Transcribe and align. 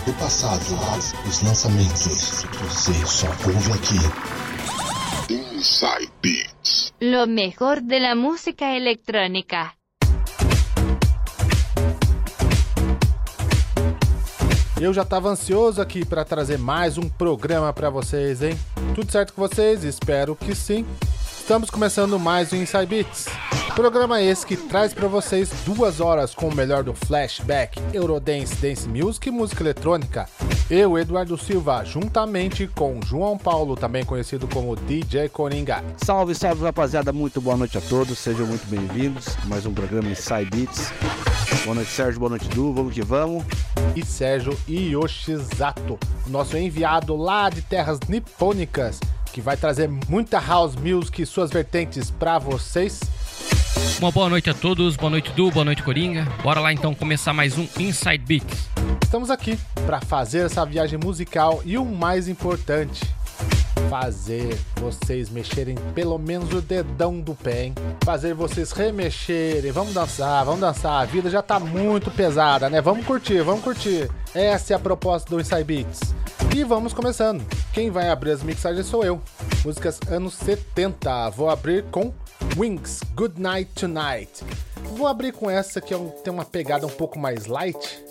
clássicos 0.00 0.04
do 0.04 0.12
passado, 0.14 1.28
os 1.28 1.42
lançamentos. 1.42 2.44
Você 2.62 3.06
só 3.06 3.26
ouve 3.46 3.72
aqui. 3.72 5.32
Inside 5.32 6.10
Beats. 6.22 6.92
Lo 7.00 7.26
mejor 7.26 7.80
de 7.80 7.98
la 7.98 8.14
música 8.14 8.76
electrónica. 8.76 9.72
Eu 14.80 14.94
já 14.94 15.02
estava 15.02 15.28
ansioso 15.28 15.80
aqui 15.82 16.06
para 16.06 16.24
trazer 16.24 16.58
mais 16.58 16.96
um 16.96 17.08
programa 17.08 17.72
para 17.72 17.90
vocês, 17.90 18.42
hein? 18.42 18.58
Tudo 18.94 19.12
certo 19.12 19.34
com 19.34 19.42
vocês? 19.42 19.84
Espero 19.84 20.34
que 20.34 20.54
sim. 20.54 20.86
Estamos 21.38 21.68
começando 21.68 22.18
mais 22.18 22.52
um 22.52 22.56
Inside 22.56 22.86
Beats. 22.86 23.26
Programa 23.80 24.20
esse 24.20 24.44
que 24.44 24.58
traz 24.58 24.92
para 24.92 25.08
vocês 25.08 25.50
duas 25.64 26.00
horas 26.00 26.34
com 26.34 26.48
o 26.48 26.54
melhor 26.54 26.84
do 26.84 26.92
flashback, 26.92 27.80
Eurodance, 27.94 28.54
Dance 28.56 28.86
Music 28.86 29.26
e 29.26 29.32
música 29.32 29.62
eletrônica. 29.62 30.28
Eu, 30.70 30.98
Eduardo 30.98 31.38
Silva, 31.38 31.82
juntamente 31.82 32.66
com 32.66 33.00
João 33.02 33.38
Paulo, 33.38 33.76
também 33.76 34.04
conhecido 34.04 34.46
como 34.46 34.76
DJ 34.76 35.30
Coringa. 35.30 35.82
Salve, 35.96 36.34
salve 36.34 36.62
rapaziada, 36.62 37.10
muito 37.10 37.40
boa 37.40 37.56
noite 37.56 37.78
a 37.78 37.80
todos, 37.80 38.18
sejam 38.18 38.46
muito 38.46 38.66
bem-vindos. 38.66 39.34
Mais 39.46 39.64
um 39.64 39.72
programa 39.72 40.10
Inside 40.10 40.50
Beats. 40.54 40.92
Boa 41.64 41.74
noite, 41.74 41.90
Sérgio, 41.90 42.20
boa 42.20 42.30
noite, 42.30 42.48
Du, 42.50 42.74
vamos 42.74 42.92
que 42.92 43.00
vamos 43.00 43.44
e 43.96 44.04
Sérgio 44.04 44.56
Yoshizato, 44.68 45.98
nosso 46.26 46.56
enviado 46.56 47.16
lá 47.16 47.48
de 47.48 47.62
terras 47.62 47.98
nipônicas, 48.08 49.00
que 49.32 49.40
vai 49.40 49.56
trazer 49.56 49.88
muita 49.88 50.38
house 50.38 50.76
music 50.76 51.22
e 51.22 51.26
suas 51.26 51.50
vertentes 51.50 52.10
para 52.10 52.38
vocês. 52.38 53.00
Uma 54.00 54.10
boa 54.10 54.28
noite 54.28 54.48
a 54.50 54.54
todos, 54.54 54.96
boa 54.96 55.10
noite 55.10 55.30
Du, 55.32 55.50
boa 55.50 55.64
noite 55.64 55.82
Coringa. 55.82 56.26
Bora 56.42 56.60
lá 56.60 56.72
então 56.72 56.94
começar 56.94 57.32
mais 57.32 57.58
um 57.58 57.66
Inside 57.78 58.18
Beats. 58.18 58.68
Estamos 59.02 59.30
aqui 59.30 59.58
para 59.86 60.00
fazer 60.00 60.46
essa 60.46 60.64
viagem 60.64 60.98
musical 60.98 61.60
e 61.64 61.76
o 61.76 61.84
mais 61.84 62.28
importante, 62.28 63.04
fazer 63.88 64.58
vocês 64.76 65.28
mexerem 65.30 65.76
pelo 65.94 66.18
menos 66.18 66.52
o 66.52 66.60
dedão 66.60 67.20
do 67.20 67.34
pé, 67.34 67.64
hein? 67.64 67.74
Fazer 68.04 68.34
vocês 68.34 68.72
remexerem. 68.72 69.72
Vamos 69.72 69.94
dançar, 69.94 70.44
vamos 70.44 70.60
dançar. 70.60 71.02
A 71.02 71.04
vida 71.04 71.28
já 71.28 71.42
tá 71.42 71.58
muito 71.58 72.10
pesada, 72.10 72.70
né? 72.70 72.80
Vamos 72.80 73.04
curtir, 73.04 73.42
vamos 73.42 73.62
curtir. 73.62 74.10
Essa 74.34 74.72
é 74.72 74.76
a 74.76 74.78
proposta 74.78 75.28
do 75.28 75.40
Inside 75.40 75.64
Beats. 75.64 76.14
E 76.54 76.64
vamos 76.64 76.92
começando. 76.92 77.44
Quem 77.72 77.90
vai 77.90 78.08
abrir 78.08 78.32
as 78.32 78.42
mixagens 78.42 78.86
sou 78.86 79.04
eu. 79.04 79.20
Músicas 79.64 80.00
anos 80.08 80.34
70. 80.34 81.30
Vou 81.30 81.48
abrir 81.48 81.84
com 81.90 82.12
Wings, 82.56 83.00
Good 83.14 83.40
Night 83.40 83.70
Tonight. 83.74 84.44
Vou 84.96 85.06
abrir 85.06 85.32
com 85.32 85.50
essa 85.50 85.80
que 85.80 85.94
é 85.94 85.98
tem 86.22 86.32
uma 86.32 86.44
pegada 86.44 86.86
um 86.86 86.90
pouco 86.90 87.18
mais 87.18 87.46
light 87.46 88.10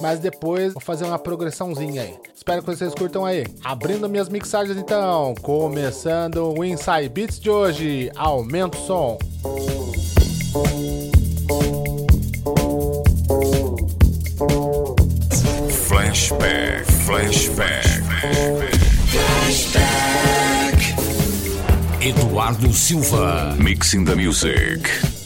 mas 0.00 0.20
depois 0.20 0.72
vou 0.72 0.82
fazer 0.82 1.04
uma 1.04 1.18
progressãozinha 1.18 2.02
aí. 2.02 2.14
Espero 2.34 2.62
que 2.62 2.66
vocês 2.74 2.94
curtam 2.94 3.24
aí. 3.24 3.46
Abrindo 3.64 4.08
minhas 4.08 4.28
mixagens 4.28 4.76
então, 4.76 5.34
começando 5.42 6.54
o 6.56 6.64
Inside 6.64 7.08
Beats 7.08 7.40
de 7.40 7.50
hoje. 7.50 8.10
Aumenta 8.16 8.78
o 8.78 8.80
som. 8.80 9.18
Flashback, 15.70 16.84
flashback, 17.04 17.88
flashback. 19.10 19.87
Eduardo 22.08 22.72
Silva, 22.72 23.54
mixing 23.58 24.06
the 24.06 24.16
music. 24.16 25.17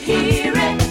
hear 0.00 0.52
it. 0.54 0.85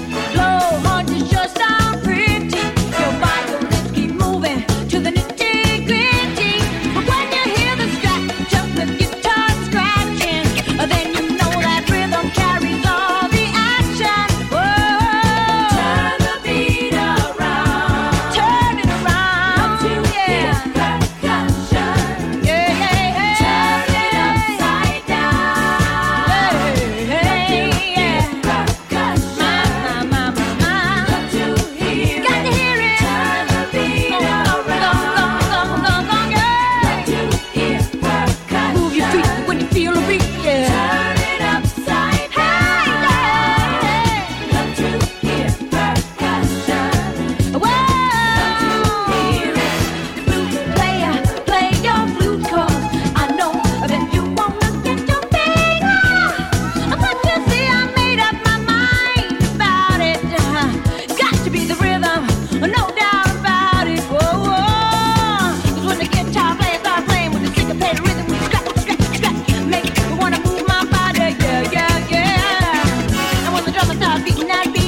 not 74.43 74.73
be 74.73 74.84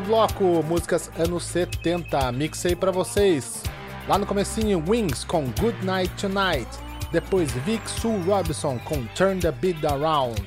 primeiro 0.00 0.02
bloco, 0.02 0.44
músicas 0.64 1.10
anos 1.18 1.44
70, 1.44 2.32
mixei 2.32 2.74
para 2.74 2.90
vocês. 2.90 3.62
Lá 4.08 4.18
no 4.18 4.26
comecinho, 4.26 4.82
Wings 4.88 5.24
com 5.24 5.44
Good 5.60 5.84
Night 5.84 6.12
Tonight. 6.20 6.68
Depois 7.12 7.52
Vic 7.52 7.88
Sue 7.88 8.18
Robinson 8.22 8.78
com 8.84 9.04
Turn 9.14 9.40
the 9.40 9.52
Beat 9.52 9.84
Around. 9.84 10.42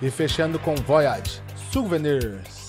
E 0.00 0.10
fechando 0.10 0.58
com 0.58 0.74
Voyage, 0.74 1.42
Souvenirs. 1.72 2.66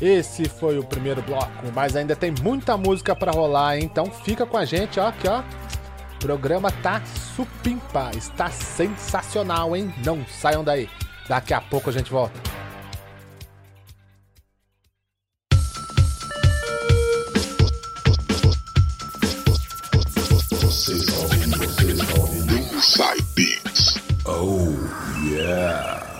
Esse 0.00 0.48
foi 0.48 0.78
o 0.78 0.84
primeiro 0.84 1.22
bloco, 1.22 1.72
mas 1.74 1.96
ainda 1.96 2.14
tem 2.14 2.32
muita 2.42 2.76
música 2.76 3.14
para 3.14 3.32
rolar, 3.32 3.78
então 3.78 4.06
fica 4.06 4.44
com 4.44 4.58
a 4.58 4.64
gente, 4.64 5.00
ó, 5.00 5.08
aqui 5.08 5.26
ó. 5.26 5.40
O 5.40 6.18
programa 6.18 6.70
tá 6.70 7.02
supimpa, 7.34 8.10
está 8.14 8.50
sensacional, 8.50 9.74
hein? 9.74 9.92
Não 10.04 10.24
saiam 10.26 10.62
daí. 10.62 10.88
Daqui 11.28 11.54
a 11.54 11.60
pouco 11.60 11.90
a 11.90 11.92
gente 11.92 12.10
volta. 12.10 12.55
Você 22.16 22.22
está 22.22 22.22
ouvindo, 22.22 22.56
você 22.72 22.80
está 22.80 23.10
ouvindo 23.10 23.14
Inside 23.14 23.22
Beats. 23.34 23.98
Oh, 24.24 24.72
yeah. 25.28 26.15